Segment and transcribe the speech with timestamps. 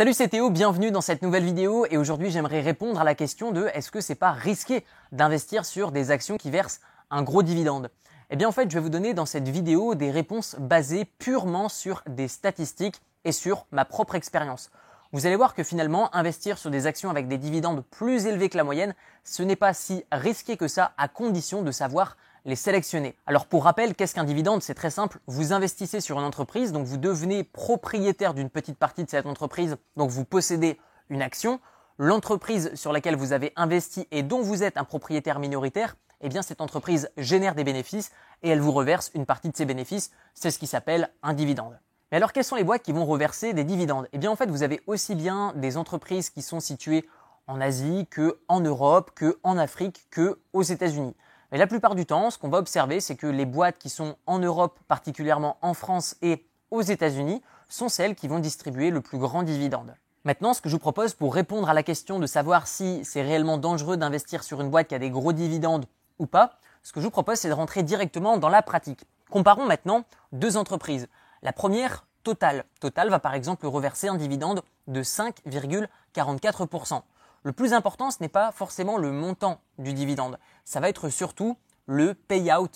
[0.00, 3.52] Salut c'est Théo, bienvenue dans cette nouvelle vidéo et aujourd'hui j'aimerais répondre à la question
[3.52, 6.80] de est-ce que c'est pas risqué d'investir sur des actions qui versent
[7.10, 7.90] un gros dividende?
[8.30, 11.68] Eh bien en fait je vais vous donner dans cette vidéo des réponses basées purement
[11.68, 14.70] sur des statistiques et sur ma propre expérience.
[15.12, 18.56] Vous allez voir que finalement investir sur des actions avec des dividendes plus élevés que
[18.56, 23.16] la moyenne, ce n'est pas si risqué que ça à condition de savoir les sélectionner.
[23.26, 24.62] Alors pour rappel, qu'est-ce qu'un dividende?
[24.62, 25.18] C'est très simple.
[25.26, 29.76] Vous investissez sur une entreprise, donc vous devenez propriétaire d'une petite partie de cette entreprise,
[29.96, 31.60] donc vous possédez une action.
[31.98, 36.42] L'entreprise sur laquelle vous avez investi et dont vous êtes un propriétaire minoritaire, eh bien
[36.42, 38.10] cette entreprise génère des bénéfices
[38.42, 40.10] et elle vous reverse une partie de ces bénéfices.
[40.34, 41.78] C'est ce qui s'appelle un dividende.
[42.10, 44.08] Mais alors quelles sont les boîtes qui vont reverser des dividendes?
[44.12, 47.06] Eh bien en fait vous avez aussi bien des entreprises qui sont situées
[47.46, 51.14] en Asie que en Europe, que en Afrique, que aux États-Unis.
[51.52, 54.16] Mais la plupart du temps, ce qu'on va observer, c'est que les boîtes qui sont
[54.26, 59.18] en Europe, particulièrement en France et aux États-Unis, sont celles qui vont distribuer le plus
[59.18, 59.94] grand dividende.
[60.24, 63.22] Maintenant, ce que je vous propose pour répondre à la question de savoir si c'est
[63.22, 65.86] réellement dangereux d'investir sur une boîte qui a des gros dividendes
[66.18, 69.04] ou pas, ce que je vous propose, c'est de rentrer directement dans la pratique.
[69.30, 71.08] Comparons maintenant deux entreprises.
[71.42, 72.64] La première, Total.
[72.80, 77.00] Total va par exemple reverser un dividende de 5,44%.
[77.42, 81.56] Le plus important, ce n'est pas forcément le montant du dividende, ça va être surtout
[81.86, 82.68] le payout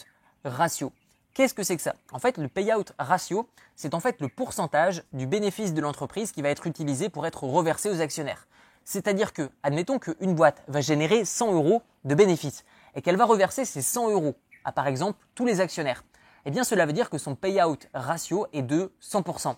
[0.43, 0.91] ratio.
[1.35, 1.97] Qu'est-ce que c'est que ça?
[2.13, 6.41] En fait, le payout ratio, c'est en fait le pourcentage du bénéfice de l'entreprise qui
[6.41, 8.47] va être utilisé pour être reversé aux actionnaires.
[8.85, 13.67] C'est-à-dire que, admettons qu'une boîte va générer 100 euros de bénéfices et qu'elle va reverser
[13.67, 16.05] ces 100 euros à, par exemple, tous les actionnaires.
[16.47, 19.57] Eh bien, cela veut dire que son payout ratio est de 100%.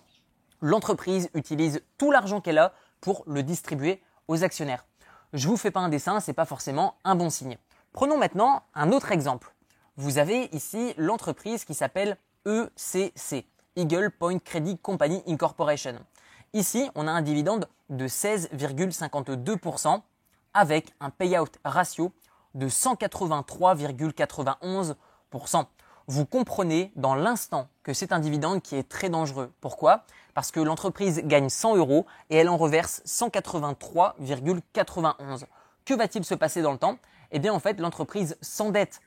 [0.59, 4.85] L'entreprise utilise tout l'argent qu'elle a pour le distribuer aux actionnaires
[5.33, 7.57] je vous fais pas un dessin, c'est pas forcément un bon signe.
[7.93, 9.53] Prenons maintenant un autre exemple.
[9.97, 15.95] Vous avez ici l'entreprise qui s'appelle ECC, Eagle Point Credit Company Incorporation.
[16.53, 20.01] Ici, on a un dividende de 16,52%
[20.53, 22.13] avec un payout ratio
[22.55, 25.65] de 183,91%
[26.07, 29.51] vous comprenez dans l'instant que c'est un dividende qui est très dangereux.
[29.59, 30.05] Pourquoi?
[30.33, 35.43] Parce que l'entreprise gagne 100 euros et elle en reverse 183,91.
[35.83, 36.97] Que va-t-il se passer dans le temps?
[37.31, 39.01] Eh bien en fait l'entreprise s'endette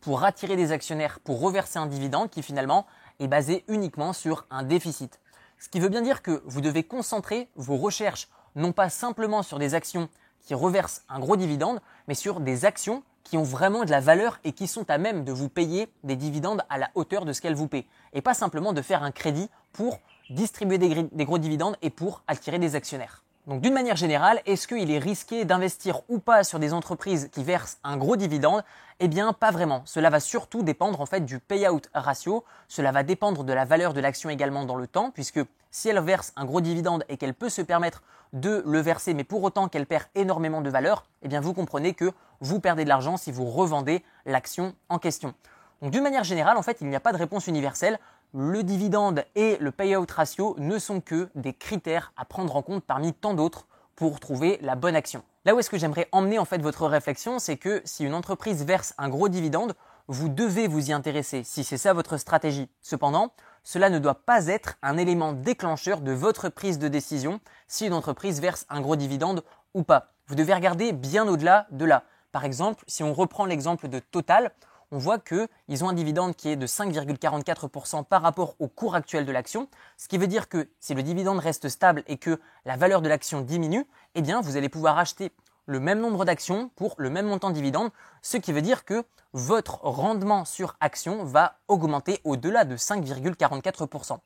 [0.00, 2.88] pour attirer des actionnaires pour reverser un dividende qui finalement
[3.20, 5.20] est basé uniquement sur un déficit.
[5.60, 8.26] Ce qui veut bien dire que vous devez concentrer vos recherches
[8.56, 10.08] non pas simplement sur des actions
[10.40, 14.40] qui reversent un gros dividende, mais sur des actions qui ont vraiment de la valeur
[14.44, 17.40] et qui sont à même de vous payer des dividendes à la hauteur de ce
[17.40, 17.86] qu'elles vous paient.
[18.12, 19.98] Et pas simplement de faire un crédit pour
[20.30, 23.21] distribuer des, gros dividendes et pour attirer des actionnaires.
[23.48, 27.42] Donc d'une manière générale, est-ce qu'il est risqué d'investir ou pas sur des entreprises qui
[27.42, 28.62] versent un gros dividende?
[29.00, 29.82] Eh bien pas vraiment.
[29.84, 32.44] Cela va surtout dépendre en fait du payout ratio.
[32.68, 35.40] Cela va dépendre de la valeur de l'action également dans le temps, puisque
[35.72, 39.24] si elle verse un gros dividende et qu'elle peut se permettre de le verser, mais
[39.24, 42.88] pour autant qu'elle perd énormément de valeur, eh bien vous comprenez que vous perdez de
[42.88, 45.34] l'argent si vous revendez l'action en question.
[45.82, 47.98] Donc d'une manière générale, en fait, il n'y a pas de réponse universelle.
[48.34, 52.82] Le dividende et le payout ratio ne sont que des critères à prendre en compte
[52.82, 55.22] parmi tant d'autres pour trouver la bonne action.
[55.44, 58.64] Là où est-ce que j'aimerais emmener en fait votre réflexion, c'est que si une entreprise
[58.64, 59.74] verse un gros dividende,
[60.08, 62.70] vous devez vous y intéresser si c'est ça votre stratégie.
[62.80, 63.32] Cependant,
[63.64, 67.38] cela ne doit pas être un élément déclencheur de votre prise de décision
[67.68, 69.44] si une entreprise verse un gros dividende
[69.74, 70.14] ou pas.
[70.26, 72.04] Vous devez regarder bien au-delà de là.
[72.32, 74.52] Par exemple, si on reprend l'exemple de Total,
[74.92, 79.24] on voit qu'ils ont un dividende qui est de 5,44% par rapport au cours actuel
[79.24, 82.76] de l'action, ce qui veut dire que si le dividende reste stable et que la
[82.76, 85.32] valeur de l'action diminue, eh bien vous allez pouvoir acheter
[85.66, 89.02] le même nombre d'actions pour le même montant de dividende, ce qui veut dire que
[89.32, 94.18] votre rendement sur action va augmenter au-delà de 5,44%.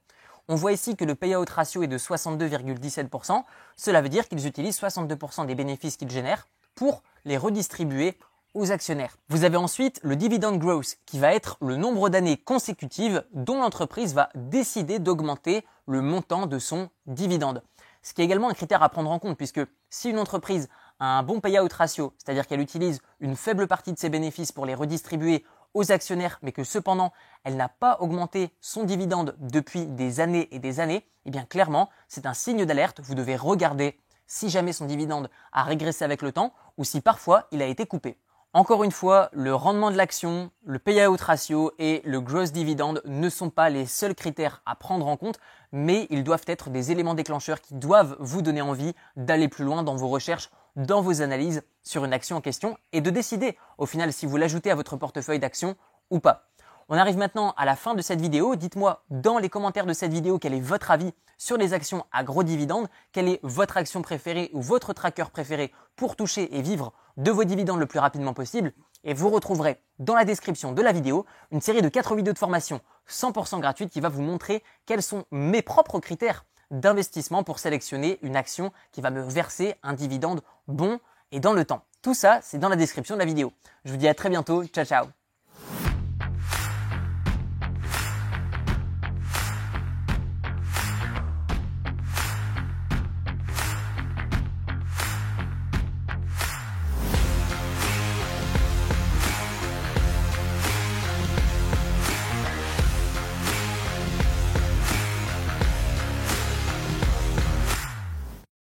[0.49, 3.45] On voit ici que le payout ratio est de 62,17%.
[3.77, 8.19] Cela veut dire qu'ils utilisent 62% des bénéfices qu'ils génèrent pour les redistribuer
[8.57, 9.19] aux actionnaires.
[9.29, 14.15] Vous avez ensuite le dividend growth qui va être le nombre d'années consécutives dont l'entreprise
[14.15, 17.63] va décider d'augmenter le montant de son dividende.
[18.03, 19.61] Ce qui est également un critère à prendre en compte puisque
[19.91, 20.69] si une entreprise
[21.01, 24.65] a un bon payout ratio, c'est-à-dire qu'elle utilise une faible partie de ses bénéfices pour
[24.65, 25.45] les redistribuer
[25.75, 27.13] aux actionnaires, mais que cependant
[27.45, 31.91] elle n'a pas augmenté son dividende depuis des années et des années, eh bien clairement
[32.09, 33.01] c'est un signe d'alerte.
[33.03, 37.49] Vous devez regarder si jamais son dividende a régressé avec le temps ou si parfois
[37.53, 38.19] il a été coupé.
[38.53, 43.29] Encore une fois, le rendement de l'action, le payout ratio et le gross dividend ne
[43.29, 45.39] sont pas les seuls critères à prendre en compte,
[45.73, 49.83] mais ils doivent être des éléments déclencheurs qui doivent vous donner envie d'aller plus loin
[49.83, 53.87] dans vos recherches, dans vos analyses sur une action en question et de décider au
[53.87, 55.77] final si vous l'ajoutez à votre portefeuille d'actions
[56.11, 56.49] ou pas.
[56.89, 58.55] On arrive maintenant à la fin de cette vidéo.
[58.55, 62.23] Dites-moi dans les commentaires de cette vidéo quel est votre avis sur les actions à
[62.23, 66.93] gros dividendes, quelle est votre action préférée ou votre tracker préféré pour toucher et vivre
[67.17, 68.73] de vos dividendes le plus rapidement possible.
[69.03, 72.39] Et vous retrouverez dans la description de la vidéo une série de 4 vidéos de
[72.39, 78.19] formation 100% gratuites qui va vous montrer quels sont mes propres critères d'investissement pour sélectionner
[78.23, 81.01] une action qui va me verser un dividende bon
[81.33, 81.83] et dans le temps.
[82.03, 83.53] Tout ça, c'est dans la description de la vidéo.
[83.85, 84.65] Je vous dis à très bientôt.
[84.67, 85.07] Ciao, ciao